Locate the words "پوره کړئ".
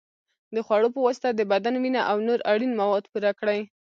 3.11-3.59